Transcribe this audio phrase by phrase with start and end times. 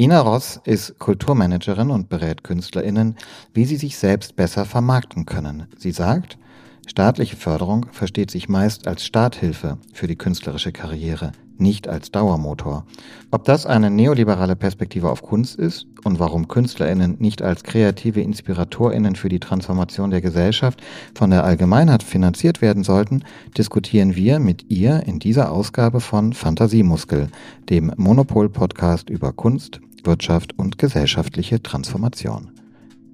[0.00, 3.16] Ina Ross ist Kulturmanagerin und berät KünstlerInnen,
[3.52, 5.66] wie sie sich selbst besser vermarkten können.
[5.76, 6.38] Sie sagt,
[6.86, 12.86] staatliche Förderung versteht sich meist als Starthilfe für die künstlerische Karriere, nicht als Dauermotor.
[13.30, 19.16] Ob das eine neoliberale Perspektive auf Kunst ist und warum KünstlerInnen nicht als kreative InspiratorInnen
[19.16, 20.80] für die Transformation der Gesellschaft
[21.14, 23.22] von der Allgemeinheit finanziert werden sollten,
[23.58, 27.28] diskutieren wir mit ihr in dieser Ausgabe von Fantasiemuskel,
[27.68, 32.52] dem Monopol-Podcast über Kunst, Wirtschaft und gesellschaftliche Transformation.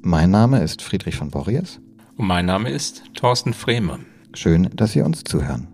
[0.02, 1.80] Mein Name ist Friedrich von Borries.
[2.16, 3.98] Und mein Name ist Thorsten Frehme.
[4.34, 5.68] Schön, dass Sie uns zuhören.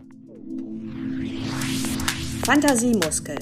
[2.44, 3.36] Fantasiemuskel,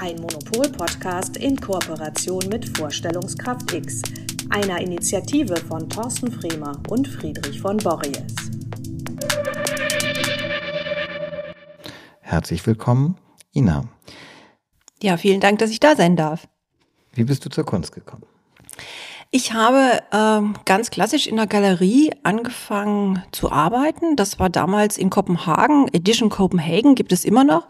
[0.00, 4.02] ein Monopol-Podcast in Kooperation mit Vorstellungskraft X,
[4.48, 8.34] einer Initiative von Thorsten Fremer und Friedrich von Borries.
[12.20, 13.16] Herzlich willkommen,
[13.54, 13.84] Ina.
[15.02, 16.46] Ja, vielen Dank, dass ich da sein darf.
[17.12, 18.24] Wie bist du zur Kunst gekommen?
[19.32, 24.16] Ich habe ähm, ganz klassisch in der Galerie angefangen zu arbeiten.
[24.16, 25.86] Das war damals in Kopenhagen.
[25.92, 27.68] Edition Copenhagen gibt es immer noch.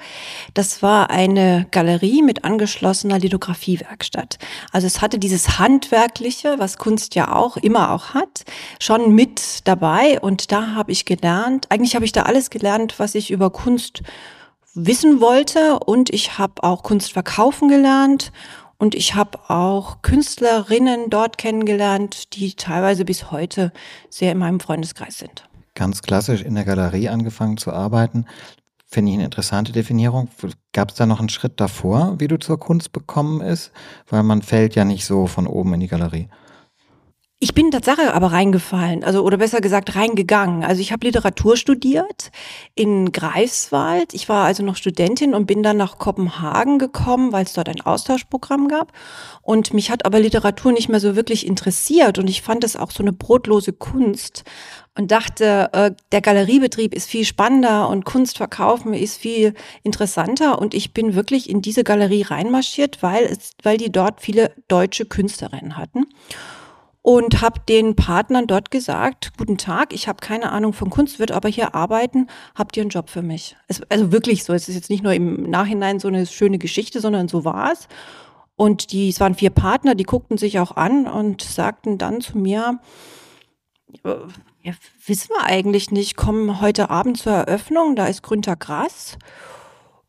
[0.54, 4.38] Das war eine Galerie mit angeschlossener Lithografiewerkstatt.
[4.72, 8.44] Also es hatte dieses Handwerkliche, was Kunst ja auch immer auch hat,
[8.80, 10.18] schon mit dabei.
[10.18, 14.02] Und da habe ich gelernt, eigentlich habe ich da alles gelernt, was ich über Kunst
[14.72, 15.78] wissen wollte.
[15.80, 18.32] Und ich habe auch Kunst verkaufen gelernt
[18.80, 23.72] und ich habe auch Künstlerinnen dort kennengelernt, die teilweise bis heute
[24.08, 25.46] sehr in meinem Freundeskreis sind.
[25.74, 28.24] Ganz klassisch in der Galerie angefangen zu arbeiten.
[28.86, 30.28] Finde ich eine interessante Definierung.
[30.72, 33.70] Gab es da noch einen Schritt davor, wie du zur Kunst bekommen ist?
[34.08, 36.28] Weil man fällt ja nicht so von oben in die Galerie.
[37.42, 40.62] Ich bin Tatsache aber reingefallen, also oder besser gesagt reingegangen.
[40.62, 42.32] Also ich habe Literatur studiert
[42.74, 44.12] in Greifswald.
[44.12, 47.80] Ich war also noch Studentin und bin dann nach Kopenhagen gekommen, weil es dort ein
[47.80, 48.92] Austauschprogramm gab.
[49.40, 52.90] Und mich hat aber Literatur nicht mehr so wirklich interessiert und ich fand es auch
[52.90, 54.44] so eine brotlose Kunst
[54.94, 60.58] und dachte, äh, der Galeriebetrieb ist viel spannender und Kunst verkaufen ist viel interessanter.
[60.58, 65.06] Und ich bin wirklich in diese Galerie reinmarschiert, weil es, weil die dort viele deutsche
[65.06, 66.04] Künstlerinnen hatten
[67.02, 71.32] und habe den Partnern dort gesagt, guten Tag, ich habe keine Ahnung von Kunst, wird
[71.32, 73.56] aber hier arbeiten, habt ihr einen Job für mich?
[73.68, 77.00] Es, also wirklich so, es ist jetzt nicht nur im Nachhinein so eine schöne Geschichte,
[77.00, 77.88] sondern so war es.
[78.56, 82.36] Und die, es waren vier Partner, die guckten sich auch an und sagten dann zu
[82.36, 82.78] mir,
[84.04, 84.74] ja,
[85.06, 89.16] wissen wir eigentlich nicht, kommen heute Abend zur Eröffnung, da ist Günter Grass.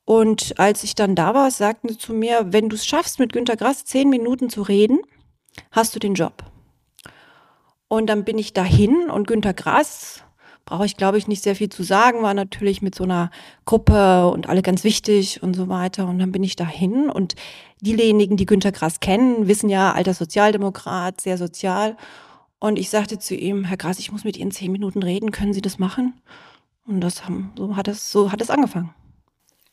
[0.04, 3.32] Und als ich dann da war, sagten sie zu mir, wenn du es schaffst, mit
[3.32, 5.00] Günter Grass zehn Minuten zu reden,
[5.72, 6.44] hast du den Job.
[7.92, 10.24] Und dann bin ich dahin und Günter Grass,
[10.64, 13.32] brauche ich glaube ich nicht sehr viel zu sagen, war natürlich mit so einer
[13.66, 16.08] Gruppe und alle ganz wichtig und so weiter.
[16.08, 17.36] Und dann bin ich dahin und
[17.82, 21.98] diejenigen, die Günter Grass kennen, wissen ja, alter Sozialdemokrat, sehr sozial.
[22.60, 25.52] Und ich sagte zu ihm, Herr Grass, ich muss mit Ihnen zehn Minuten reden, können
[25.52, 26.14] Sie das machen?
[26.88, 28.96] Und das haben, so hat es, so hat es angefangen.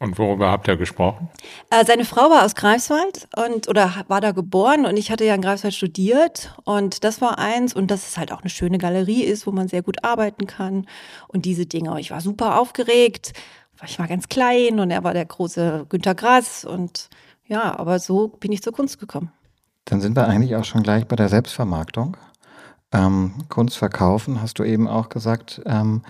[0.00, 1.28] Und worüber habt ihr gesprochen?
[1.70, 5.34] Äh, seine Frau war aus Greifswald und oder war da geboren und ich hatte ja
[5.34, 9.24] in Greifswald studiert und das war eins und dass es halt auch eine schöne Galerie
[9.24, 10.86] ist, wo man sehr gut arbeiten kann
[11.26, 11.98] und diese Dinge.
[11.98, 13.32] Ich war super aufgeregt,
[13.84, 17.08] ich war ganz klein und er war der große Günter Grass und
[17.46, 19.32] ja, aber so bin ich zur Kunst gekommen.
[19.84, 22.16] Dann sind wir eigentlich auch schon gleich bei der Selbstvermarktung.
[22.92, 25.60] Ähm, Kunst verkaufen, hast du eben auch gesagt.
[25.66, 26.02] Ähm,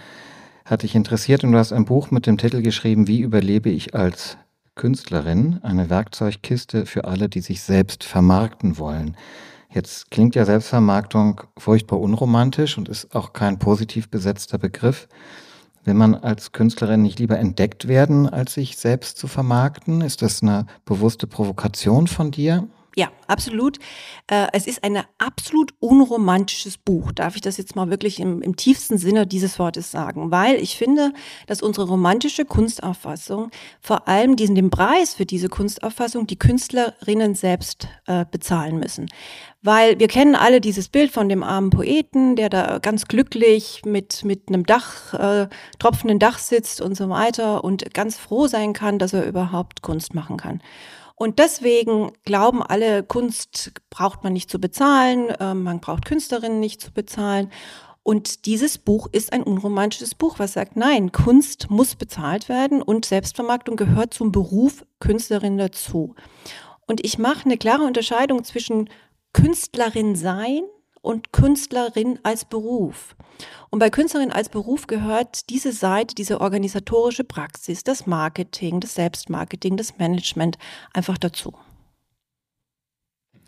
[0.70, 3.94] hat dich interessiert und du hast ein Buch mit dem Titel geschrieben, Wie überlebe ich
[3.94, 4.36] als
[4.74, 5.60] Künstlerin?
[5.62, 9.16] Eine Werkzeugkiste für alle, die sich selbst vermarkten wollen.
[9.70, 15.08] Jetzt klingt ja Selbstvermarktung furchtbar unromantisch und ist auch kein positiv besetzter Begriff.
[15.84, 20.02] Will man als Künstlerin nicht lieber entdeckt werden, als sich selbst zu vermarkten?
[20.02, 22.68] Ist das eine bewusste Provokation von dir?
[22.98, 23.78] Ja, absolut.
[24.26, 27.12] Äh, es ist ein absolut unromantisches Buch.
[27.12, 30.32] Darf ich das jetzt mal wirklich im, im, tiefsten Sinne dieses Wortes sagen?
[30.32, 31.12] Weil ich finde,
[31.46, 37.86] dass unsere romantische Kunstauffassung vor allem diesen, den Preis für diese Kunstauffassung die Künstlerinnen selbst
[38.08, 39.06] äh, bezahlen müssen.
[39.62, 44.24] Weil wir kennen alle dieses Bild von dem armen Poeten, der da ganz glücklich mit,
[44.24, 45.46] mit einem Dach, äh,
[45.78, 50.14] tropfenden Dach sitzt und so weiter und ganz froh sein kann, dass er überhaupt Kunst
[50.14, 50.60] machen kann.
[51.18, 56.80] Und deswegen glauben alle, Kunst braucht man nicht zu bezahlen, äh, man braucht Künstlerinnen nicht
[56.80, 57.50] zu bezahlen.
[58.04, 63.04] Und dieses Buch ist ein unromantisches Buch, was sagt, nein, Kunst muss bezahlt werden und
[63.04, 66.14] Selbstvermarktung gehört zum Beruf Künstlerin dazu.
[66.86, 68.88] Und ich mache eine klare Unterscheidung zwischen
[69.32, 70.62] Künstlerin sein
[71.00, 73.16] und Künstlerin als Beruf.
[73.70, 79.76] Und bei Künstlerin als Beruf gehört diese Seite, diese organisatorische Praxis, das Marketing, das Selbstmarketing,
[79.76, 80.58] das Management
[80.92, 81.54] einfach dazu.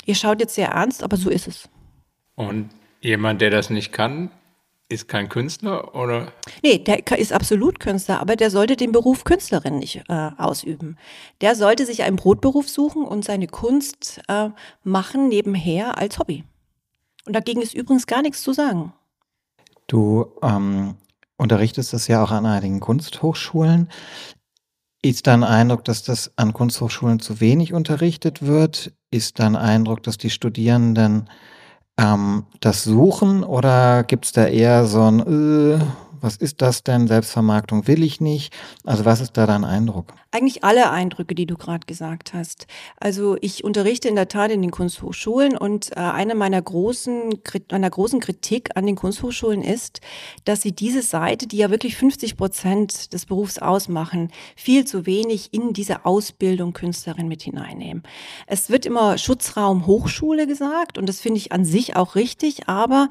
[0.06, 1.68] ihr schaut jetzt sehr ernst, aber so ist es.
[2.34, 2.70] Und
[3.00, 4.30] jemand, der das nicht kann,
[4.90, 6.32] ist kein Künstler oder?
[6.62, 10.98] Nee, der ist absolut Künstler, aber der sollte den Beruf Künstlerin nicht äh, ausüben.
[11.40, 14.50] Der sollte sich einen Brotberuf suchen und seine Kunst äh,
[14.82, 16.44] machen nebenher als Hobby.
[17.26, 18.92] Und dagegen ist übrigens gar nichts zu sagen.
[19.86, 20.94] Du ähm,
[21.36, 23.88] unterrichtest das ja auch an einigen Kunsthochschulen.
[25.02, 28.92] Ist dein Eindruck, dass das an Kunsthochschulen zu wenig unterrichtet wird?
[29.10, 31.30] Ist dein Eindruck, dass die Studierenden
[31.98, 35.78] ähm, das suchen oder gibt es da eher so ein, äh,
[36.20, 37.08] was ist das denn?
[37.08, 38.52] Selbstvermarktung will ich nicht.
[38.84, 40.12] Also was ist da dein Eindruck?
[40.32, 42.66] Eigentlich alle Eindrücke, die du gerade gesagt hast.
[42.98, 47.34] Also ich unterrichte in der Tat in den Kunsthochschulen und äh, eine meiner großen,
[47.70, 50.00] meiner großen Kritik an den Kunsthochschulen ist,
[50.44, 55.52] dass sie diese Seite, die ja wirklich 50 Prozent des Berufs ausmachen, viel zu wenig
[55.52, 58.02] in diese Ausbildung Künstlerin mit hineinnehmen.
[58.46, 63.08] Es wird immer Schutzraum Hochschule gesagt und das finde ich an sich auch richtig, aber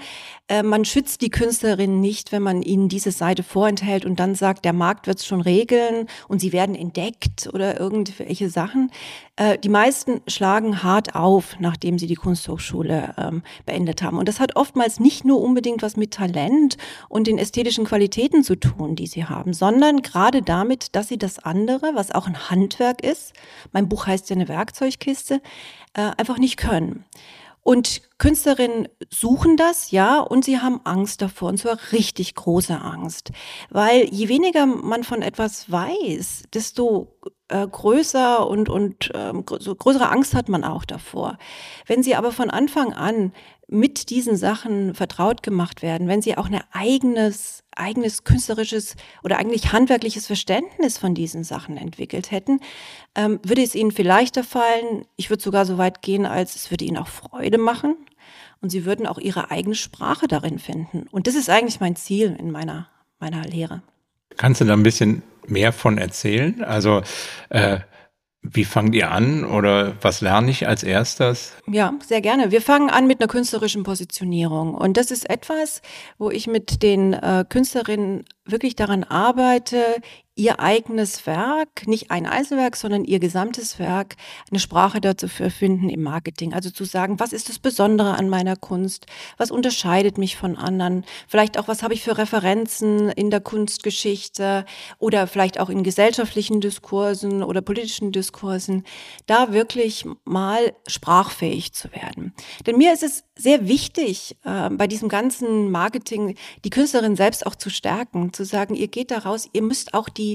[0.48, 4.66] äh, man schützt die Künstlerinnen nicht, wenn man ihnen diese Seite vorenthält und dann sagt,
[4.66, 8.92] der Markt wird es schon regeln und sie werden entdeckt oder irgendwelche Sachen.
[9.38, 14.18] Äh, die meisten schlagen hart auf, nachdem sie die Kunsthochschule ähm, beendet haben.
[14.18, 18.56] Und das hat oftmals nicht nur unbedingt was mit Talent und den ästhetischen Qualitäten zu
[18.56, 23.04] tun, die sie haben, sondern gerade damit, dass sie das andere, was auch ein Handwerk
[23.04, 23.34] ist,
[23.72, 25.42] mein Buch heißt ja eine Werkzeugkiste,
[25.94, 27.06] äh, einfach nicht können.
[27.62, 33.32] Und Künstlerinnen suchen das, ja, und sie haben Angst davor, und zwar richtig große Angst.
[33.70, 37.20] Weil je weniger man von etwas weiß, desto
[37.50, 41.38] äh, größer und, und ähm, so größere Angst hat man auch davor.
[41.86, 43.34] Wenn sie aber von Anfang an
[43.68, 49.72] mit diesen Sachen vertraut gemacht werden, wenn sie auch ein eigenes, eigenes künstlerisches oder eigentlich
[49.72, 52.60] handwerkliches Verständnis von diesen Sachen entwickelt hätten,
[53.16, 55.06] ähm, würde es ihnen viel leichter fallen.
[55.16, 57.96] Ich würde sogar so weit gehen, als es würde ihnen auch Freude machen.
[58.62, 61.06] Und sie würden auch ihre eigene Sprache darin finden.
[61.12, 62.90] Und das ist eigentlich mein Ziel in meiner,
[63.20, 63.82] meiner Lehre.
[64.36, 66.62] Kannst du da ein bisschen mehr von erzählen?
[66.64, 67.02] Also
[67.50, 67.80] äh,
[68.42, 71.54] wie fangt ihr an oder was lerne ich als erstes?
[71.68, 72.52] Ja, sehr gerne.
[72.52, 74.74] Wir fangen an mit einer künstlerischen Positionierung.
[74.74, 75.82] Und das ist etwas,
[76.18, 79.84] wo ich mit den äh, Künstlerinnen wirklich daran arbeite,
[80.40, 84.16] ihr eigenes Werk, nicht ein Einzelwerk, sondern ihr gesamtes Werk,
[84.50, 86.54] eine Sprache dazu zu finden im Marketing.
[86.54, 89.06] Also zu sagen, was ist das Besondere an meiner Kunst?
[89.38, 91.04] Was unterscheidet mich von anderen?
[91.28, 94.66] Vielleicht auch, was habe ich für Referenzen in der Kunstgeschichte
[94.98, 98.86] oder vielleicht auch in gesellschaftlichen Diskursen oder politischen Diskursen,
[99.26, 102.34] da wirklich mal sprachfähig zu werden.
[102.66, 107.56] Denn mir ist es sehr wichtig, äh, bei diesem ganzen Marketing die Künstlerin selbst auch
[107.56, 110.29] zu stärken, zu sagen, ihr geht da raus, ihr müsst auch die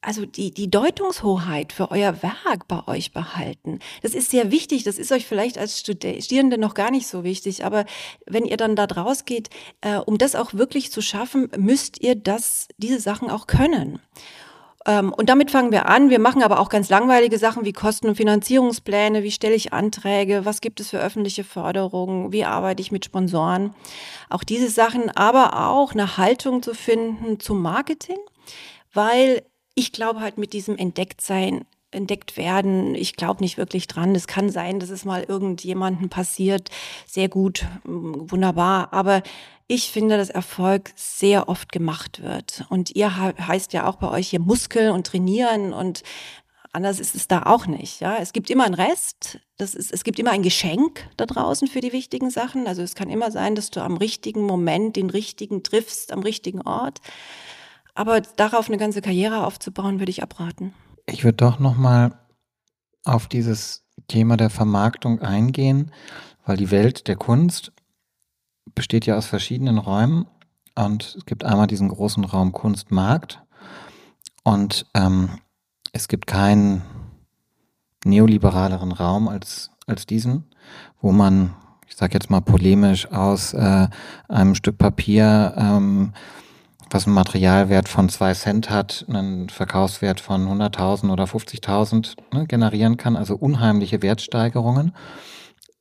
[0.00, 3.80] also die, die Deutungshoheit für euer Werk bei euch behalten.
[4.02, 4.84] Das ist sehr wichtig.
[4.84, 7.64] Das ist euch vielleicht als Studierende noch gar nicht so wichtig.
[7.64, 7.84] Aber
[8.26, 9.50] wenn ihr dann da draus geht,
[9.80, 13.98] äh, um das auch wirklich zu schaffen, müsst ihr das, diese Sachen auch können.
[14.86, 16.10] Ähm, und damit fangen wir an.
[16.10, 20.44] Wir machen aber auch ganz langweilige Sachen wie Kosten- und Finanzierungspläne, wie stelle ich Anträge,
[20.44, 23.74] was gibt es für öffentliche Förderungen, wie arbeite ich mit Sponsoren.
[24.30, 28.18] Auch diese Sachen, aber auch eine Haltung zu finden zum Marketing,
[28.92, 29.42] weil
[29.74, 32.94] ich glaube halt mit diesem Entdecktsein entdeckt werden.
[32.94, 34.14] Ich glaube nicht wirklich dran.
[34.14, 36.70] Es kann sein, dass es mal irgendjemanden passiert.
[37.06, 38.92] Sehr gut, wunderbar.
[38.92, 39.22] Aber
[39.68, 42.64] ich finde, dass Erfolg sehr oft gemacht wird.
[42.68, 46.02] Und ihr heißt ja auch bei euch hier Muskeln und trainieren und
[46.72, 48.00] anders ist es da auch nicht.
[48.00, 49.40] Ja, es gibt immer einen Rest.
[49.56, 52.66] Das ist, es gibt immer ein Geschenk da draußen für die wichtigen Sachen.
[52.66, 56.62] Also es kann immer sein, dass du am richtigen Moment den richtigen triffst, am richtigen
[56.62, 57.00] Ort.
[57.98, 60.72] Aber darauf eine ganze Karriere aufzubauen, würde ich abraten.
[61.06, 62.16] Ich würde doch noch mal
[63.02, 65.90] auf dieses Thema der Vermarktung eingehen,
[66.46, 67.72] weil die Welt der Kunst
[68.72, 70.28] besteht ja aus verschiedenen Räumen
[70.76, 73.42] und es gibt einmal diesen großen Raum Kunstmarkt
[74.44, 75.30] und ähm,
[75.92, 76.82] es gibt keinen
[78.04, 80.44] neoliberaleren Raum als, als diesen,
[81.00, 81.56] wo man,
[81.88, 83.88] ich sage jetzt mal polemisch, aus äh,
[84.28, 86.12] einem Stück Papier, ähm,
[86.90, 92.96] was einen Materialwert von zwei Cent hat, einen Verkaufswert von 100.000 oder 50.000 ne, generieren
[92.96, 94.92] kann, also unheimliche Wertsteigerungen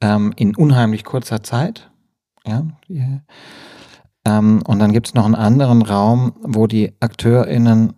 [0.01, 1.89] ähm, in unheimlich kurzer Zeit.
[2.45, 3.21] Ja, yeah.
[4.25, 7.93] ähm, und dann gibt es noch einen anderen Raum, wo die AkteurInnen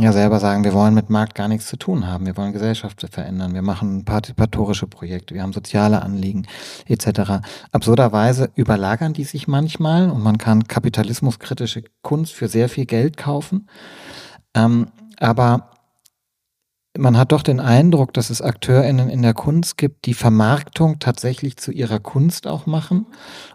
[0.00, 3.04] ja selber sagen, wir wollen mit Markt gar nichts zu tun haben, wir wollen Gesellschaft
[3.10, 6.46] verändern, wir machen partizipatorische Projekte, wir haben soziale Anliegen
[6.86, 7.44] etc.
[7.72, 13.68] Absurderweise überlagern die sich manchmal und man kann kapitalismuskritische Kunst für sehr viel Geld kaufen.
[14.54, 14.86] Ähm,
[15.18, 15.67] aber
[16.98, 21.56] man hat doch den Eindruck, dass es AkteurInnen in der Kunst gibt, die Vermarktung tatsächlich
[21.56, 23.06] zu ihrer Kunst auch machen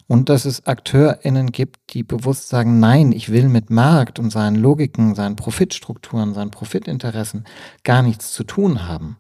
[0.08, 4.56] und dass es AkteurInnen gibt, die bewusst sagen, nein, ich will mit Markt und seinen
[4.56, 7.44] Logiken, seinen Profitstrukturen, seinen Profitinteressen
[7.84, 9.18] gar nichts zu tun haben.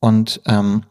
[0.00, 0.82] Und ähm,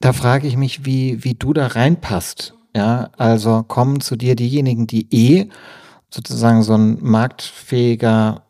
[0.00, 2.54] da frage ich mich, wie, wie du da reinpasst.
[2.74, 5.50] Ja, also kommen zu dir diejenigen, die eh
[6.08, 8.41] sozusagen so ein marktfähiger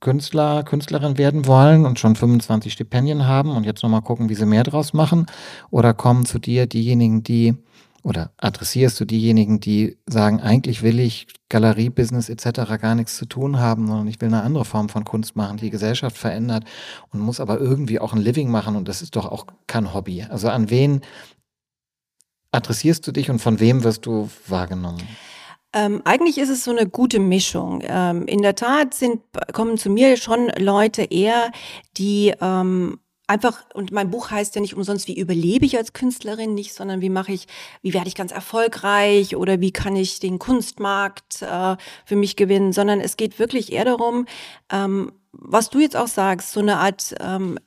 [0.00, 4.46] Künstler, Künstlerin werden wollen und schon 25 Stipendien haben und jetzt nochmal gucken, wie sie
[4.46, 5.26] mehr draus machen?
[5.70, 7.56] Oder kommen zu dir diejenigen, die,
[8.02, 12.80] oder adressierst du diejenigen, die sagen, eigentlich will ich Galeriebusiness etc.
[12.80, 15.70] gar nichts zu tun haben, sondern ich will eine andere Form von Kunst machen, die
[15.70, 16.64] Gesellschaft verändert
[17.10, 20.22] und muss aber irgendwie auch ein Living machen und das ist doch auch kein Hobby.
[20.22, 21.00] Also an wen
[22.52, 25.02] adressierst du dich und von wem wirst du wahrgenommen?
[25.74, 27.82] Ähm, eigentlich ist es so eine gute Mischung.
[27.84, 29.20] Ähm, in der Tat sind,
[29.52, 31.52] kommen zu mir schon Leute eher,
[31.96, 36.54] die ähm, einfach, und mein Buch heißt ja nicht umsonst, wie überlebe ich als Künstlerin
[36.54, 37.46] nicht, sondern wie mache ich,
[37.82, 42.72] wie werde ich ganz erfolgreich oder wie kann ich den Kunstmarkt äh, für mich gewinnen,
[42.72, 44.26] sondern es geht wirklich eher darum,
[44.72, 47.58] ähm, was du jetzt auch sagst, so eine Art ähm,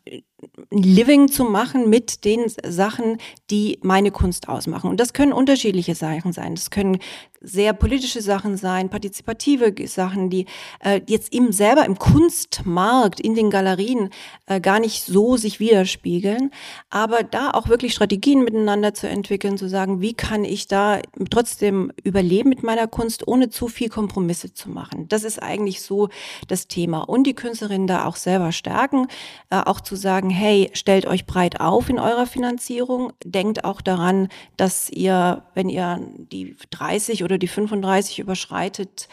[0.69, 3.17] Living zu machen mit den Sachen,
[3.49, 4.89] die meine Kunst ausmachen.
[4.89, 6.55] Und das können unterschiedliche Sachen sein.
[6.55, 6.99] Das können
[7.41, 10.45] sehr politische Sachen sein, partizipative Sachen, die
[10.79, 14.11] äh, jetzt eben selber im Kunstmarkt, in den Galerien
[14.45, 16.51] äh, gar nicht so sich widerspiegeln,
[16.91, 20.99] aber da auch wirklich Strategien miteinander zu entwickeln, zu sagen, wie kann ich da
[21.31, 25.07] trotzdem überleben mit meiner Kunst, ohne zu viel Kompromisse zu machen.
[25.07, 26.09] Das ist eigentlich so
[26.47, 27.01] das Thema.
[27.01, 29.07] Und die Künstlerinnen da auch selber stärken,
[29.49, 34.29] äh, auch zu sagen, hey, stellt euch breit auf in eurer Finanzierung, denkt auch daran,
[34.57, 39.07] dass ihr, wenn ihr die 30 oder die 35 überschreitet,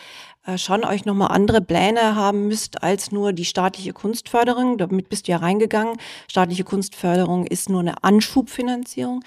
[0.57, 4.78] schon euch nochmal andere Pläne haben müsst als nur die staatliche Kunstförderung.
[4.78, 5.97] Damit bist du ja reingegangen.
[6.28, 9.23] Staatliche Kunstförderung ist nur eine Anschubfinanzierung.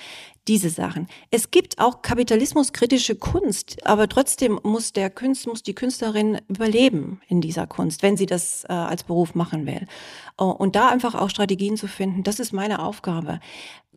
[0.48, 1.08] Diese Sachen.
[1.30, 7.42] Es gibt auch kapitalismuskritische Kunst, aber trotzdem muss der Künst, muss die Künstlerin überleben in
[7.42, 9.86] dieser Kunst, wenn sie das äh, als Beruf machen will.
[10.40, 13.40] Oh, und da einfach auch Strategien zu finden, das ist meine Aufgabe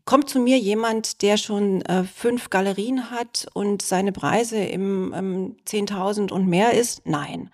[0.05, 5.57] kommt zu mir jemand, der schon äh, fünf Galerien hat und seine Preise im ähm,
[5.67, 7.07] 10.000 und mehr ist?
[7.07, 7.51] Nein.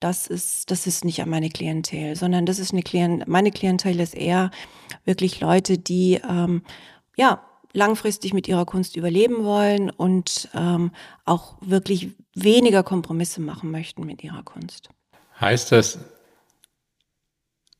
[0.00, 4.16] Das ist, das ist nicht meine Klientel, sondern das ist eine Klient, meine Klientel ist
[4.16, 4.50] eher
[5.04, 6.62] wirklich Leute, die, ähm,
[7.16, 7.40] ja,
[7.72, 10.90] langfristig mit ihrer Kunst überleben wollen und ähm,
[11.24, 14.90] auch wirklich weniger Kompromisse machen möchten mit ihrer Kunst.
[15.40, 15.98] Heißt das,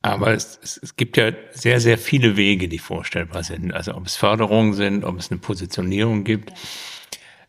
[0.03, 3.73] aber es, es, es gibt ja sehr, sehr viele Wege, die vorstellbar sind.
[3.73, 6.53] Also ob es Förderungen sind, ob es eine Positionierung gibt.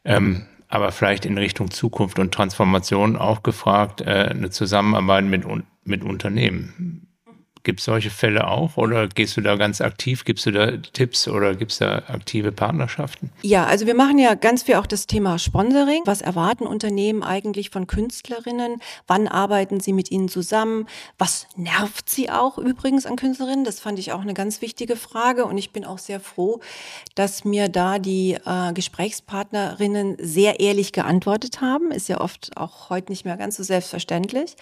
[0.05, 5.43] Ähm, aber vielleicht in Richtung Zukunft und Transformation auch gefragt, äh, eine Zusammenarbeit mit,
[5.83, 7.02] mit Unternehmen.
[7.63, 10.25] Gibt es solche Fälle auch oder gehst du da ganz aktiv?
[10.25, 13.29] Gibst du da Tipps oder gibt es da aktive Partnerschaften?
[13.41, 16.01] Ja, also wir machen ja ganz viel auch das Thema Sponsoring.
[16.03, 18.81] Was erwarten Unternehmen eigentlich von Künstlerinnen?
[19.07, 20.87] Wann arbeiten sie mit ihnen zusammen?
[21.17, 23.63] Was nervt sie auch übrigens an Künstlerinnen?
[23.63, 26.59] Das fand ich auch eine ganz wichtige Frage und ich bin auch sehr froh,
[27.15, 31.91] dass mir da die äh, Gesprächspartnerinnen sehr ehrlich geantwortet haben.
[31.91, 34.57] Ist ja oft auch heute nicht mehr ganz so selbstverständlich.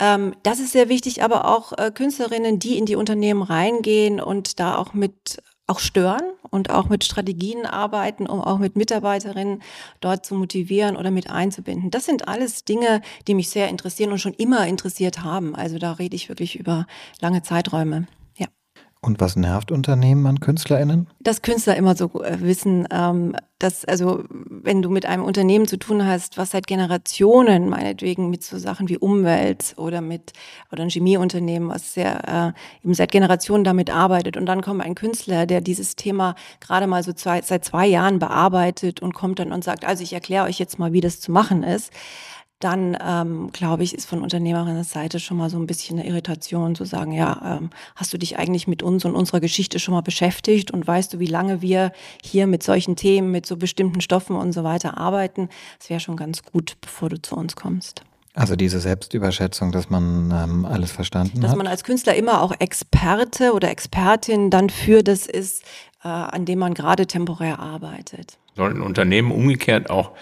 [0.00, 4.58] Ähm, das ist sehr wichtig, aber auch äh, Künstlerinnen, die in die Unternehmen reingehen und
[4.58, 9.62] da auch mit auch stören und auch mit Strategien arbeiten, um auch mit Mitarbeiterinnen
[10.00, 11.90] dort zu motivieren oder mit einzubinden.
[11.90, 15.54] Das sind alles Dinge, die mich sehr interessieren und schon immer interessiert haben.
[15.54, 16.86] Also da rede ich wirklich über
[17.20, 18.06] lange Zeiträume.
[19.04, 21.08] Und was nervt Unternehmen an KünstlerInnen?
[21.20, 25.76] Dass Künstler immer so äh, wissen, ähm, dass, also, wenn du mit einem Unternehmen zu
[25.76, 30.32] tun hast, was seit Generationen, meinetwegen mit so Sachen wie Umwelt oder mit,
[30.72, 34.94] oder ein Chemieunternehmen, was sehr, äh, eben seit Generationen damit arbeitet und dann kommt ein
[34.94, 39.52] Künstler, der dieses Thema gerade mal so zwei, seit zwei Jahren bearbeitet und kommt dann
[39.52, 41.92] und sagt, also ich erkläre euch jetzt mal, wie das zu machen ist
[42.60, 46.84] dann ähm, glaube ich, ist von Unternehmerinnen-Seite schon mal so ein bisschen eine Irritation zu
[46.84, 50.70] sagen, ja, ähm, hast du dich eigentlich mit uns und unserer Geschichte schon mal beschäftigt
[50.70, 51.92] und weißt du, wie lange wir
[52.22, 55.48] hier mit solchen Themen, mit so bestimmten Stoffen und so weiter arbeiten?
[55.78, 58.02] Das wäre schon ganz gut, bevor du zu uns kommst.
[58.34, 61.50] Also diese Selbstüberschätzung, dass man ähm, alles verstanden dass hat.
[61.50, 65.62] Dass man als Künstler immer auch Experte oder Expertin dann für das ist,
[66.02, 68.38] äh, an dem man gerade temporär arbeitet.
[68.56, 70.12] Sollten Unternehmen umgekehrt auch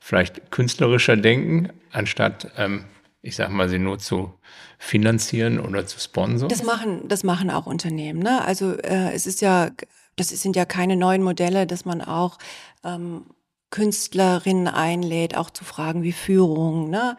[0.00, 2.84] vielleicht künstlerischer denken, anstatt, ähm,
[3.22, 4.32] ich sag mal, sie nur zu
[4.78, 6.48] finanzieren oder zu sponsern?
[6.48, 8.20] Das machen, das machen auch Unternehmen.
[8.20, 8.42] Ne?
[8.44, 9.70] Also äh, es ist ja,
[10.16, 12.38] das sind ja keine neuen Modelle, dass man auch
[12.84, 13.26] ähm,
[13.70, 16.90] Künstlerinnen einlädt, auch zu Fragen wie Führung.
[16.90, 17.16] Ne?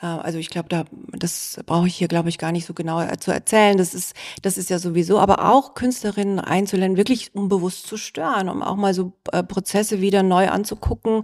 [0.00, 3.04] Äh, also ich glaube, da das brauche ich hier, glaube ich, gar nicht so genau
[3.16, 3.76] zu erzählen.
[3.78, 8.62] Das ist das ist ja sowieso, aber auch Künstlerinnen einzuladen, wirklich unbewusst zu stören, um
[8.62, 11.22] auch mal so äh, Prozesse wieder neu anzugucken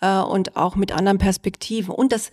[0.00, 1.94] äh, und auch mit anderen Perspektiven.
[1.94, 2.30] Und das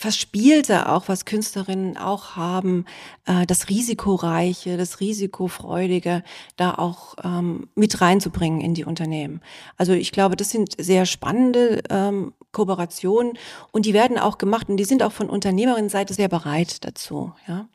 [0.00, 2.84] Verspielte auch, was Künstlerinnen auch haben,
[3.26, 6.22] äh, das Risikoreiche, das Risikofreudige,
[6.54, 9.40] da auch ähm, mit reinzubringen in die Unternehmen.
[9.76, 13.32] Also ich glaube, das sind sehr spannende ähm, Kooperationen
[13.72, 17.32] und die werden auch gemacht und die sind auch von Unternehmerinnenseite sehr bereit dazu.
[17.48, 17.66] Ja.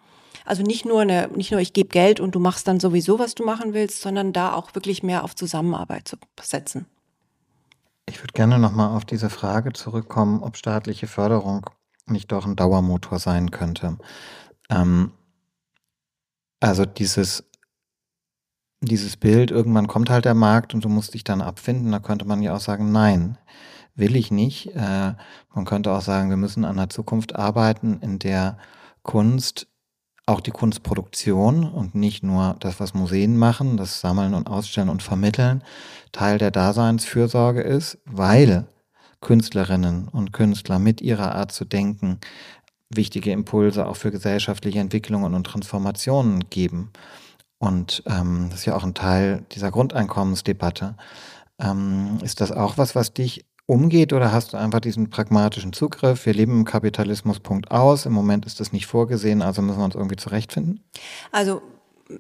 [0.46, 3.36] Also nicht nur eine, nicht nur ich gebe Geld und du machst dann sowieso, was
[3.36, 6.86] du machen willst, sondern da auch wirklich mehr auf Zusammenarbeit zu setzen.
[8.08, 11.70] Ich würde gerne nochmal auf diese Frage zurückkommen, ob staatliche Förderung
[12.06, 13.98] nicht doch ein Dauermotor sein könnte.
[14.70, 15.12] Ähm,
[16.60, 17.44] also dieses,
[18.82, 22.26] dieses Bild, irgendwann kommt halt der Markt und du musst dich dann abfinden, da könnte
[22.26, 23.38] man ja auch sagen, nein,
[23.96, 24.76] will ich nicht.
[24.76, 25.14] Äh,
[25.54, 28.58] man könnte auch sagen, wir müssen an einer Zukunft arbeiten, in der
[29.04, 29.68] Kunst,
[30.26, 35.04] auch die Kunstproduktion und nicht nur das, was Museen machen, das Sammeln und Ausstellen und
[35.04, 35.64] Vermitteln,
[36.14, 38.68] Teil der Daseinsfürsorge ist, weil
[39.24, 42.20] Künstlerinnen und Künstler mit ihrer Art zu denken
[42.96, 46.92] wichtige Impulse auch für gesellschaftliche Entwicklungen und Transformationen geben.
[47.58, 50.96] Und ähm, das ist ja auch ein Teil dieser Grundeinkommensdebatte.
[51.60, 56.26] Ähm, ist das auch was, was dich umgeht oder hast du einfach diesen pragmatischen Zugriff?
[56.26, 58.06] Wir leben im Kapitalismus, Punkt aus.
[58.06, 60.84] Im Moment ist das nicht vorgesehen, also müssen wir uns irgendwie zurechtfinden?
[61.32, 61.62] Also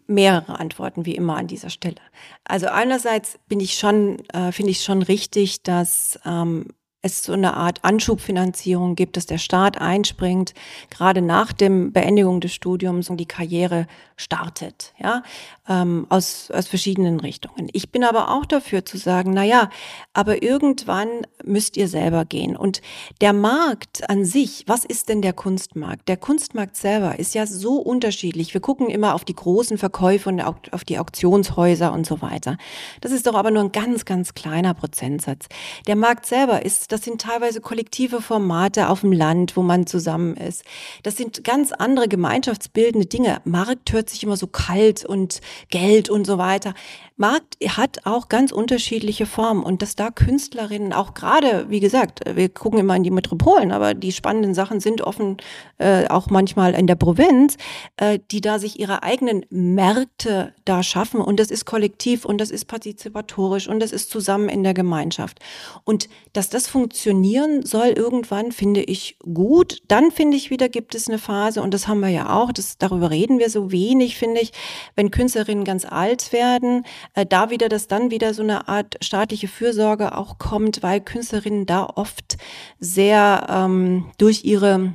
[0.07, 1.98] mehrere Antworten wie immer an dieser Stelle.
[2.45, 6.67] Also einerseits bin ich schon, äh, finde ich schon richtig, dass ähm,
[7.03, 10.53] es so eine Art Anschubfinanzierung gibt, dass der Staat einspringt,
[10.89, 15.22] gerade nach dem Beendigung des Studiums und die Karriere startet, ja,
[15.67, 17.70] ähm, aus, aus verschiedenen Richtungen.
[17.74, 19.70] Ich bin aber auch dafür zu sagen, na ja,
[20.13, 21.08] aber irgendwann
[21.43, 22.55] müsst ihr selber gehen.
[22.55, 22.82] Und
[23.22, 26.08] der Markt an sich, was ist denn der Kunstmarkt?
[26.08, 28.53] Der Kunstmarkt selber ist ja so unterschiedlich.
[28.53, 32.58] Wir gucken immer auf die großen Verkäufe und auf die Auktionshäuser und so weiter.
[33.01, 35.48] Das ist doch aber nur ein ganz, ganz kleiner Prozentsatz.
[35.88, 40.36] Der Markt selber ist das sind teilweise kollektive Formate auf dem Land, wo man zusammen
[40.36, 40.63] ist.
[41.04, 43.41] Das sind ganz andere gemeinschaftsbildende Dinge.
[43.45, 46.74] Markt hört sich immer so kalt und Geld und so weiter.
[47.16, 52.50] Markt hat auch ganz unterschiedliche Formen und dass da Künstlerinnen auch gerade, wie gesagt, wir
[52.50, 55.38] gucken immer in die Metropolen, aber die spannenden Sachen sind offen
[55.78, 57.58] äh, auch manchmal in der Provinz,
[57.98, 62.50] äh, die da sich ihre eigenen Märkte da schaffen und das ist kollektiv und das
[62.50, 65.39] ist partizipatorisch und das ist zusammen in der Gemeinschaft.
[65.84, 69.84] Und dass das funktionieren soll irgendwann, finde ich gut.
[69.88, 72.80] Dann finde ich wieder, gibt es eine Phase und das haben wir ja auch, das,
[72.80, 74.52] darüber reden wir so wenig, finde ich,
[74.96, 75.12] wenn
[75.43, 80.17] Künstlerinnen ganz alt werden, äh, da wieder, dass dann wieder so eine Art staatliche Fürsorge
[80.17, 82.38] auch kommt, weil Künstlerinnen da oft
[82.79, 84.93] sehr ähm, durch ihre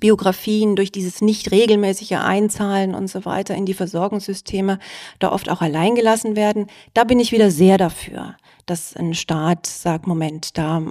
[0.00, 4.78] Biografien, durch dieses nicht regelmäßige Einzahlen und so weiter in die Versorgungssysteme
[5.18, 6.66] da oft auch alleingelassen werden.
[6.92, 10.82] Da bin ich wieder sehr dafür, dass ein Staat sagt, Moment, da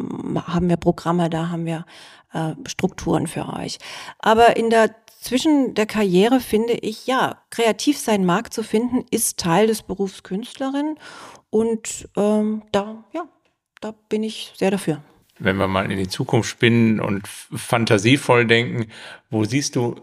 [0.48, 1.86] haben wir Programme, da haben wir
[2.34, 3.78] äh, Strukturen für euch.
[4.18, 4.90] Aber in der
[5.28, 10.24] zwischen der Karriere finde ich, ja, kreativ seinen Markt zu finden, ist Teil des Berufs
[10.24, 10.96] Künstlerin.
[11.50, 13.28] Und ähm, da, ja,
[13.82, 15.02] da bin ich sehr dafür.
[15.38, 18.88] Wenn wir mal in die Zukunft spinnen und fantasievoll denken,
[19.30, 19.96] wo siehst du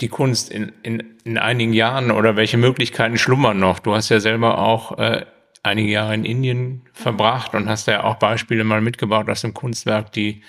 [0.00, 3.78] die Kunst in, in, in einigen Jahren oder welche Möglichkeiten schlummern noch?
[3.78, 5.24] Du hast ja selber auch äh,
[5.62, 10.12] einige Jahre in Indien verbracht und hast ja auch Beispiele mal mitgebracht aus dem Kunstwerk,
[10.12, 10.42] die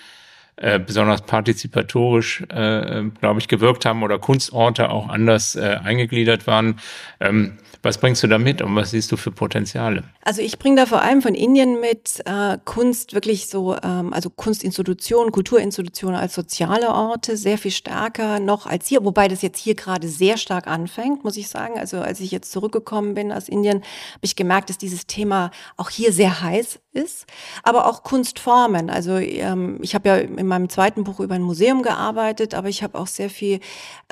[0.57, 6.79] äh, besonders partizipatorisch, äh, glaube ich, gewirkt haben oder Kunstorte auch anders äh, eingegliedert waren.
[7.19, 10.03] Ähm, was bringst du da mit und was siehst du für Potenziale?
[10.23, 14.31] Also ich bringe da vor allem von Indien mit äh, Kunst wirklich so, ähm, also
[14.31, 19.75] Kunstinstitutionen, Kulturinstitutionen als soziale Orte sehr viel stärker noch als hier, wobei das jetzt hier
[19.75, 21.77] gerade sehr stark anfängt, muss ich sagen.
[21.77, 25.91] Also als ich jetzt zurückgekommen bin aus Indien, habe ich gemerkt, dass dieses Thema auch
[25.91, 27.27] hier sehr heiß ist,
[27.61, 28.89] aber auch Kunstformen.
[28.89, 32.83] Also ähm, ich habe ja in meinem zweiten Buch über ein Museum gearbeitet, aber ich
[32.83, 33.59] habe auch sehr viel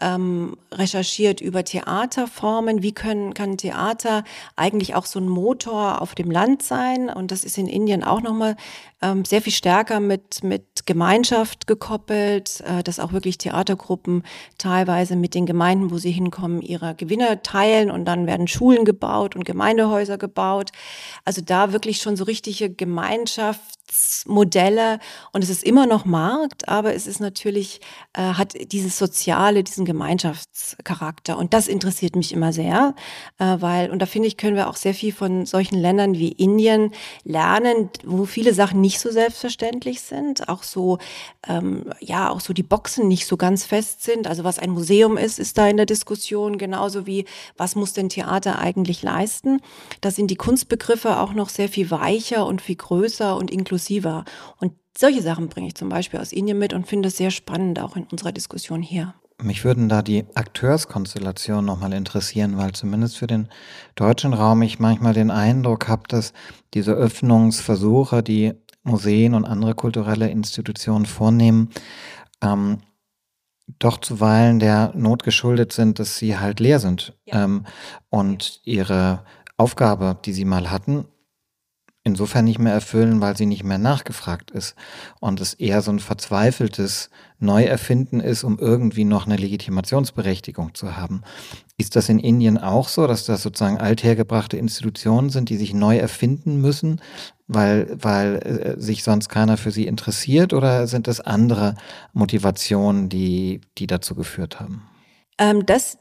[0.02, 2.82] ähm, recherchiert über Theaterformen.
[2.82, 4.24] Wie können kann Theater
[4.56, 7.10] eigentlich auch so ein Motor auf dem Land sein?
[7.10, 8.56] Und das ist in Indien auch nochmal
[9.04, 14.24] ähm, sehr viel stärker mit, mit Gemeinschaft gekoppelt, äh, dass auch wirklich Theatergruppen
[14.58, 19.36] teilweise mit den Gemeinden, wo sie hinkommen, ihre Gewinne teilen und dann werden Schulen gebaut
[19.36, 20.72] und Gemeindehäuser gebaut.
[21.26, 25.00] Also da wirklich schon so richtige Gemeinschaft Geschäftsmodelle
[25.32, 27.82] und es ist immer noch Markt, aber es ist natürlich,
[28.14, 32.96] äh, hat dieses soziale, diesen Gemeinschaftscharakter und das interessiert mich immer sehr,
[33.40, 36.32] äh, weil, und da finde ich, können wir auch sehr viel von solchen Ländern wie
[36.32, 36.92] Indien
[37.24, 40.98] lernen, wo viele Sachen nicht so selbstverständlich sind, auch so,
[41.48, 44.28] ähm, ja, auch so die Boxen nicht so ganz fest sind.
[44.28, 47.26] Also was ein Museum ist, ist da in der Diskussion, genauso wie
[47.58, 49.62] was muss denn Theater eigentlich leisten.
[50.02, 54.26] Da sind die Kunstbegriffe auch noch sehr viel weicher und viel größer und inklusiver.
[54.60, 57.80] Und solche Sachen bringe ich zum Beispiel aus Indien mit und finde es sehr spannend,
[57.80, 59.14] auch in unserer Diskussion hier.
[59.42, 63.50] Mich würden da die Akteurskonstellationen nochmal interessieren, weil zumindest für den
[63.96, 66.34] deutschen Raum ich manchmal den Eindruck habe, dass
[66.74, 71.70] diese Öffnungsversuche, die Museen und andere kulturelle Institutionen vornehmen,
[72.42, 72.80] ähm,
[73.80, 77.46] doch zuweilen der Not geschuldet sind, dass sie halt leer sind ja.
[77.46, 77.66] ähm,
[78.10, 79.24] und ihre
[79.58, 81.06] Aufgabe, die sie mal hatten,
[82.04, 84.76] insofern nicht mehr erfüllen, weil sie nicht mehr nachgefragt ist
[85.22, 91.22] und es eher so ein verzweifeltes Neuerfinden ist, um irgendwie noch eine Legitimationsberechtigung zu haben.
[91.78, 95.98] Ist das in Indien auch so, dass das sozusagen althergebrachte Institutionen sind, die sich neu
[95.98, 97.02] erfinden müssen,
[97.48, 101.76] weil, weil äh, sich sonst keiner für sie interessiert oder sind es andere
[102.14, 104.84] Motivationen, die, die dazu geführt haben?
[105.38, 105.98] Ähm, das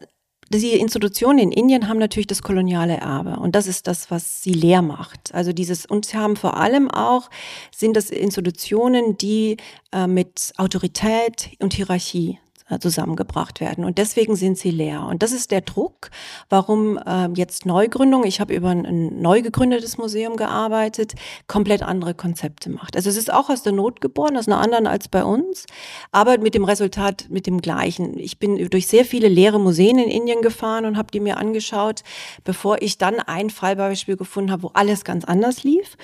[0.61, 4.53] die Institutionen in Indien haben natürlich das koloniale Erbe und das ist das, was sie
[4.53, 5.35] leer macht.
[5.35, 7.31] Also dieses und sie haben vor allem auch
[7.75, 9.57] sind das Institutionen, die
[9.93, 12.39] äh, mit Autorität und Hierarchie
[12.81, 13.85] zusammengebracht werden.
[13.85, 15.07] Und deswegen sind sie leer.
[15.09, 16.11] Und das ist der Druck,
[16.49, 21.15] warum äh, jetzt Neugründung, ich habe über ein, neu gegründetes Museum gearbeitet,
[21.47, 22.97] komplett andere Konzepte macht.
[22.97, 25.67] Also es ist auch aus der Not geboren, aus einer anderen als bei uns,
[26.11, 28.19] aber mit dem Resultat, mit dem gleichen.
[28.19, 32.03] Ich bin durch sehr viele leere Museen in Indien gefahren und habe die mir angeschaut,
[32.45, 35.97] bevor ich dann ein Fallbeispiel gefunden habe, wo alles ganz anders lief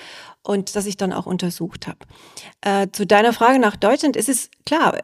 [0.43, 1.99] und das ich dann auch untersucht habe.
[2.61, 5.01] Äh, zu deiner Frage nach Deutschland ist es klar, äh,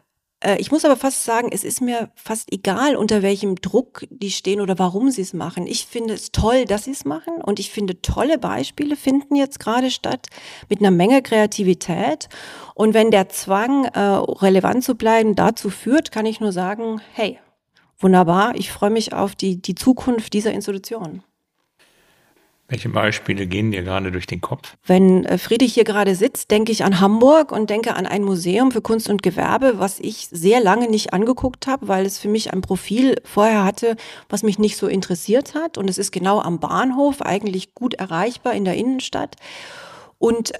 [0.58, 4.60] ich muss aber fast sagen, es ist mir fast egal, unter welchem Druck die stehen
[4.60, 5.66] oder warum sie es machen.
[5.66, 9.58] Ich finde es toll, dass sie es machen und ich finde tolle Beispiele finden jetzt
[9.58, 10.26] gerade statt
[10.68, 12.28] mit einer Menge Kreativität.
[12.74, 17.38] Und wenn der Zwang, äh, relevant zu bleiben, dazu führt, kann ich nur sagen, hey,
[17.98, 21.22] wunderbar, ich freue mich auf die, die Zukunft dieser Institution.
[22.68, 24.76] Welche Beispiele gehen dir gerade durch den Kopf?
[24.84, 28.72] Wenn äh, Friedrich hier gerade sitzt, denke ich an Hamburg und denke an ein Museum
[28.72, 32.52] für Kunst und Gewerbe, was ich sehr lange nicht angeguckt habe, weil es für mich
[32.52, 33.96] ein Profil vorher hatte,
[34.28, 35.78] was mich nicht so interessiert hat.
[35.78, 39.36] Und es ist genau am Bahnhof, eigentlich gut erreichbar in der Innenstadt.
[40.18, 40.52] Und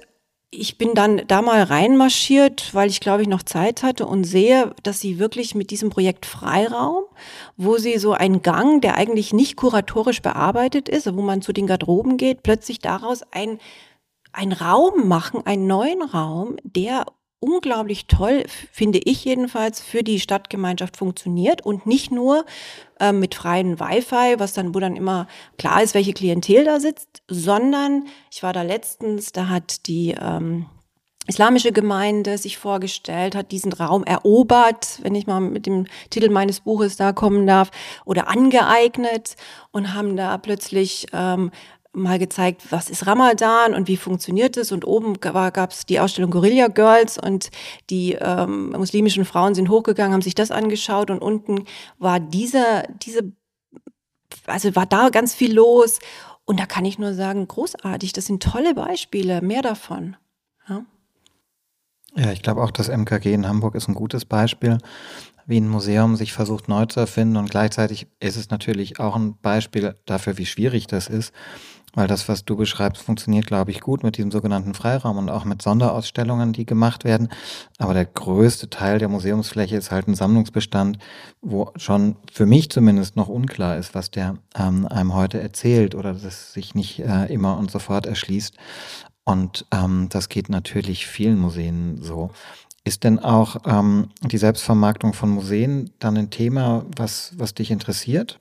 [0.49, 4.73] ich bin dann da mal reinmarschiert, weil ich glaube ich noch Zeit hatte und sehe,
[4.83, 7.03] dass sie wirklich mit diesem Projekt Freiraum,
[7.57, 11.67] wo sie so einen Gang, der eigentlich nicht kuratorisch bearbeitet ist, wo man zu den
[11.67, 13.59] Garderoben geht, plötzlich daraus ein
[14.33, 17.05] ein Raum machen, einen neuen Raum, der
[17.39, 22.45] unglaublich toll, finde ich jedenfalls, für die Stadtgemeinschaft funktioniert und nicht nur
[22.99, 27.21] äh, mit freien Wi-Fi, was dann, wo dann immer klar ist, welche Klientel da sitzt,
[27.27, 30.65] sondern ich war da letztens, da hat die ähm,
[31.27, 36.61] islamische Gemeinde sich vorgestellt, hat diesen Raum erobert, wenn ich mal mit dem Titel meines
[36.61, 37.69] Buches da kommen darf,
[38.05, 39.35] oder angeeignet
[39.71, 41.51] und haben da plötzlich ähm,
[41.93, 44.71] mal gezeigt, was ist Ramadan und wie funktioniert es.
[44.71, 47.49] Und oben gab es die Ausstellung Guerilla Girls und
[47.89, 51.65] die ähm, muslimischen Frauen sind hochgegangen, haben sich das angeschaut und unten
[51.97, 53.31] war diese, diese,
[54.45, 55.99] also war da ganz viel los.
[56.45, 60.15] Und da kann ich nur sagen, großartig, das sind tolle Beispiele, mehr davon.
[60.69, 60.85] Ja,
[62.15, 64.77] ja ich glaube auch, das MKG in Hamburg ist ein gutes Beispiel
[65.47, 69.37] wie ein Museum sich versucht neu zu erfinden und gleichzeitig ist es natürlich auch ein
[69.41, 71.33] Beispiel dafür, wie schwierig das ist,
[71.97, 75.45] weil das, was du beschreibst, funktioniert, glaube ich, gut mit diesem sogenannten Freiraum und auch
[75.45, 77.29] mit Sonderausstellungen, die gemacht werden.
[77.79, 80.99] Aber der größte Teil der Museumsfläche ist halt ein Sammlungsbestand,
[81.41, 86.13] wo schon für mich zumindest noch unklar ist, was der ähm, einem heute erzählt oder
[86.13, 88.55] das sich nicht äh, immer und sofort erschließt.
[89.23, 92.29] Und ähm, das geht natürlich vielen Museen so.
[92.87, 98.39] Ist denn auch ähm, die Selbstvermarktung von Museen dann ein Thema, was, was dich interessiert?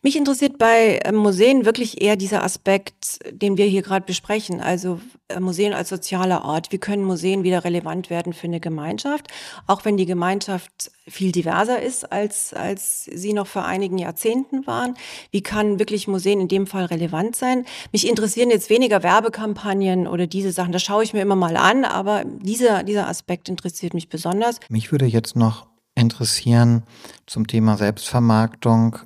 [0.00, 4.60] Mich interessiert bei äh, Museen wirklich eher dieser Aspekt, den wir hier gerade besprechen.
[4.60, 6.70] Also äh, Museen als sozialer Ort.
[6.70, 9.26] Wie können Museen wieder relevant werden für eine Gemeinschaft?
[9.66, 14.94] Auch wenn die Gemeinschaft viel diverser ist, als, als sie noch vor einigen Jahrzehnten waren.
[15.32, 17.66] Wie kann wirklich Museen in dem Fall relevant sein?
[17.90, 20.72] Mich interessieren jetzt weniger Werbekampagnen oder diese Sachen.
[20.72, 24.60] Das schaue ich mir immer mal an, aber dieser, dieser Aspekt interessiert interessiert mich besonders.
[24.68, 26.84] Mich würde jetzt noch interessieren
[27.26, 28.98] zum Thema Selbstvermarktung,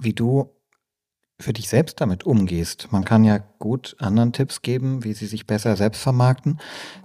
[0.00, 0.48] wie du
[1.40, 2.92] für dich selbst damit umgehst.
[2.92, 6.60] Man kann ja gut anderen Tipps geben, wie sie sich besser selbst vermarkten.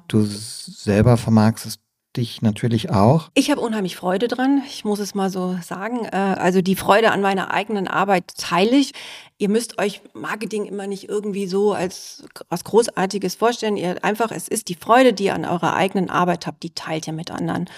[0.08, 1.80] Du selber vermarktest es
[2.17, 3.30] dich natürlich auch.
[3.34, 6.06] Ich habe unheimlich Freude dran, ich muss es mal so sagen.
[6.06, 8.93] Äh, also die Freude an meiner eigenen Arbeit teile ich.
[9.38, 13.77] Ihr müsst euch Marketing immer nicht irgendwie so als was Großartiges vorstellen.
[13.77, 17.08] Ihr einfach, es ist die Freude, die ihr an eurer eigenen Arbeit habt, die teilt
[17.08, 17.69] ihr mit anderen.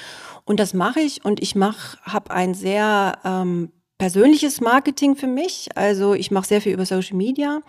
[0.46, 5.70] Und das mache ich und ich mache, habe ein sehr ähm, persönliches Marketing für mich.
[5.76, 7.62] Also ich mache sehr viel über Social Media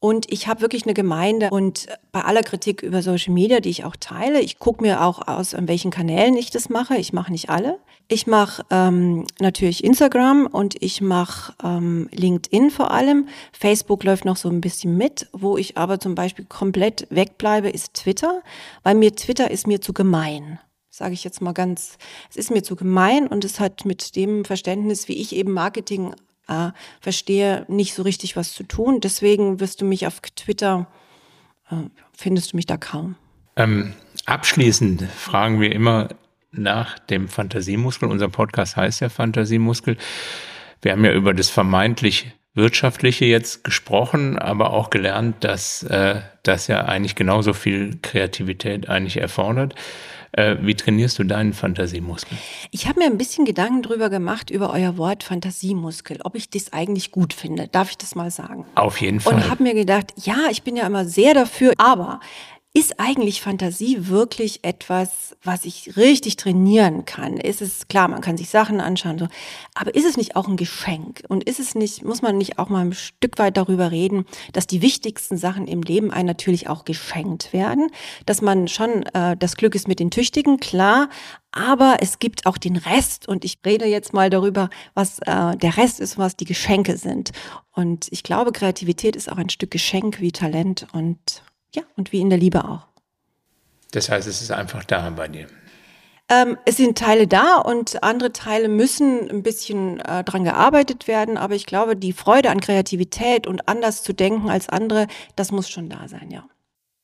[0.00, 3.84] und ich habe wirklich eine Gemeinde und bei aller Kritik über Social Media, die ich
[3.84, 6.96] auch teile, ich gucke mir auch aus, an welchen Kanälen ich das mache.
[6.96, 7.78] Ich mache nicht alle.
[8.06, 13.28] Ich mache ähm, natürlich Instagram und ich mache ähm, LinkedIn vor allem.
[13.52, 15.28] Facebook läuft noch so ein bisschen mit.
[15.32, 18.42] Wo ich aber zum Beispiel komplett wegbleibe, ist Twitter,
[18.84, 21.96] weil mir Twitter ist mir zu gemein sage ich jetzt mal ganz,
[22.28, 26.12] es ist mir zu gemein und es hat mit dem Verständnis, wie ich eben Marketing
[26.48, 29.00] äh, verstehe, nicht so richtig was zu tun.
[29.00, 30.86] Deswegen wirst du mich auf Twitter,
[31.70, 31.76] äh,
[32.12, 33.16] findest du mich da kaum.
[33.56, 33.94] Ähm,
[34.26, 36.08] abschließend fragen wir immer
[36.50, 38.08] nach dem Fantasiemuskel.
[38.08, 39.96] Unser Podcast heißt ja Fantasiemuskel.
[40.82, 46.66] Wir haben ja über das vermeintlich Wirtschaftliche jetzt gesprochen, aber auch gelernt, dass äh, das
[46.66, 49.74] ja eigentlich genauso viel Kreativität eigentlich erfordert.
[50.32, 52.36] Äh, wie trainierst du deinen Fantasiemuskel?
[52.70, 56.72] Ich habe mir ein bisschen Gedanken drüber gemacht, über euer Wort Fantasiemuskel, ob ich das
[56.72, 57.68] eigentlich gut finde.
[57.68, 58.66] Darf ich das mal sagen?
[58.74, 59.34] Auf jeden Fall.
[59.34, 62.20] Und habe mir gedacht, ja, ich bin ja immer sehr dafür, aber
[62.74, 67.38] ist eigentlich Fantasie wirklich etwas, was ich richtig trainieren kann?
[67.38, 69.28] Ist es klar, man kann sich Sachen anschauen, so,
[69.74, 71.22] aber ist es nicht auch ein Geschenk?
[71.28, 74.66] Und ist es nicht, muss man nicht auch mal ein Stück weit darüber reden, dass
[74.66, 77.90] die wichtigsten Sachen im Leben einem natürlich auch geschenkt werden?
[78.26, 81.08] Dass man schon, äh, das Glück ist mit den Tüchtigen, klar,
[81.50, 85.76] aber es gibt auch den Rest und ich rede jetzt mal darüber, was äh, der
[85.78, 87.32] Rest ist, was die Geschenke sind.
[87.72, 91.42] Und ich glaube, Kreativität ist auch ein Stück Geschenk wie Talent und
[91.74, 92.86] ja, und wie in der Liebe auch.
[93.92, 95.46] Das heißt, es ist einfach da bei dir.
[96.30, 101.38] Ähm, es sind Teile da und andere Teile müssen ein bisschen äh, dran gearbeitet werden,
[101.38, 105.70] aber ich glaube, die Freude an Kreativität und anders zu denken als andere, das muss
[105.70, 106.44] schon da sein, ja.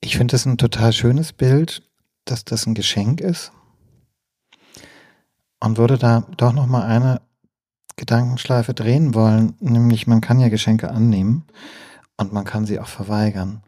[0.00, 1.82] Ich finde das ein total schönes Bild,
[2.26, 3.52] dass das ein Geschenk ist.
[5.60, 7.22] Und würde da doch noch mal eine
[7.96, 11.46] Gedankenschleife drehen wollen, nämlich man kann ja Geschenke annehmen
[12.18, 13.62] und man kann sie auch verweigern.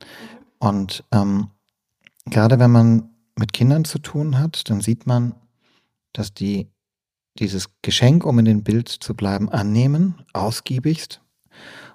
[0.59, 1.51] Und ähm,
[2.27, 5.35] gerade wenn man mit Kindern zu tun hat, dann sieht man,
[6.13, 6.69] dass die
[7.39, 11.21] dieses Geschenk, um in dem Bild zu bleiben, annehmen, ausgiebigst.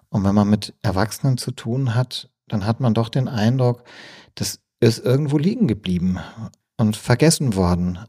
[0.09, 3.83] Und wenn man mit Erwachsenen zu tun hat, dann hat man doch den Eindruck,
[4.35, 6.19] das ist irgendwo liegen geblieben
[6.77, 7.99] und vergessen worden.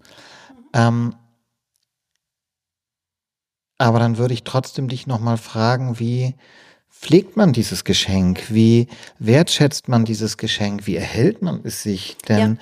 [0.73, 1.15] Ähm,
[3.79, 6.35] aber dann würde ich trotzdem dich nochmal fragen, wie,
[7.03, 8.45] pflegt man dieses Geschenk?
[8.49, 8.87] Wie
[9.19, 10.87] wertschätzt man dieses Geschenk?
[10.87, 12.17] Wie erhält man es sich?
[12.29, 12.59] Denn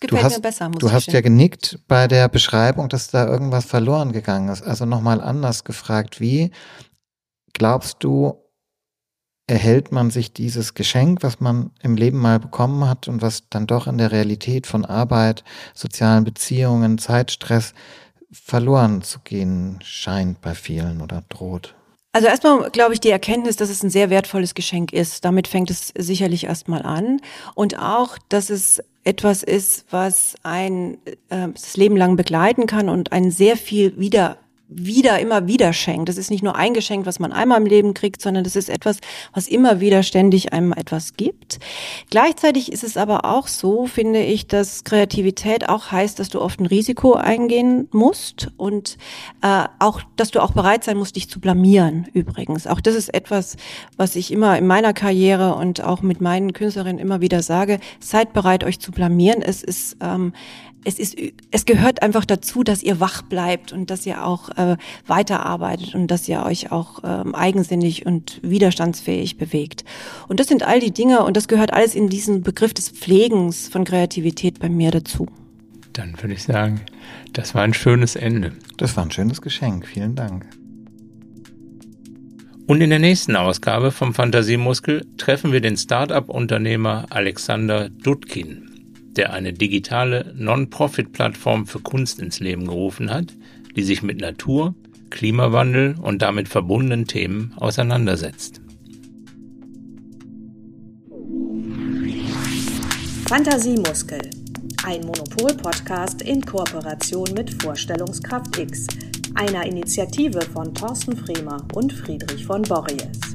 [0.00, 0.70] ja, du hast, besser.
[0.70, 4.62] Du hast ja genickt bei der Beschreibung, dass da irgendwas verloren gegangen ist.
[4.62, 6.52] Also nochmal anders gefragt, wie
[7.52, 8.36] glaubst du,
[9.48, 13.66] erhält man sich dieses Geschenk, was man im Leben mal bekommen hat und was dann
[13.66, 15.42] doch in der Realität von Arbeit,
[15.74, 17.74] sozialen Beziehungen, Zeitstress
[18.30, 21.74] verloren zu gehen scheint bei vielen oder droht?
[22.12, 25.24] Also erstmal glaube ich die Erkenntnis, dass es ein sehr wertvolles Geschenk ist.
[25.24, 27.20] Damit fängt es sicherlich erstmal an.
[27.54, 33.12] Und auch, dass es etwas ist, was ein äh, das Leben lang begleiten kann und
[33.12, 34.38] einen sehr viel wieder
[34.70, 36.08] wieder, immer wieder schenkt.
[36.08, 38.70] Das ist nicht nur ein Geschenk, was man einmal im Leben kriegt, sondern das ist
[38.70, 38.98] etwas,
[39.34, 41.58] was immer wieder ständig einem etwas gibt.
[42.08, 46.60] Gleichzeitig ist es aber auch so, finde ich, dass Kreativität auch heißt, dass du oft
[46.60, 48.96] ein Risiko eingehen musst und
[49.42, 52.06] äh, auch, dass du auch bereit sein musst, dich zu blamieren.
[52.12, 53.56] Übrigens, auch das ist etwas,
[53.96, 58.32] was ich immer in meiner Karriere und auch mit meinen Künstlerinnen immer wieder sage: Seid
[58.32, 59.42] bereit, euch zu blamieren.
[59.42, 60.32] Es ist ähm,
[60.84, 61.16] es ist,
[61.50, 66.08] es gehört einfach dazu, dass ihr wach bleibt und dass ihr auch äh, weiterarbeitet und
[66.08, 69.84] dass ihr euch auch ähm, eigensinnig und widerstandsfähig bewegt.
[70.28, 73.68] Und das sind all die Dinge und das gehört alles in diesen Begriff des Pflegens
[73.68, 75.26] von Kreativität bei mir dazu.
[75.92, 76.80] Dann würde ich sagen,
[77.32, 78.52] das war ein schönes Ende.
[78.76, 79.86] Das war ein schönes Geschenk.
[79.86, 80.46] Vielen Dank.
[82.66, 88.69] Und in der nächsten Ausgabe vom Fantasiemuskel treffen wir den Start-up-Unternehmer Alexander Dudkin
[89.16, 93.34] der eine digitale Non-Profit-Plattform für Kunst ins Leben gerufen hat,
[93.76, 94.74] die sich mit Natur,
[95.10, 98.60] Klimawandel und damit verbundenen Themen auseinandersetzt.
[103.26, 104.20] Fantasiemuskel.
[104.84, 108.86] Ein Monopol-Podcast in Kooperation mit Vorstellungskraft X,
[109.34, 113.29] einer Initiative von Thorsten Fremer und Friedrich von Borries.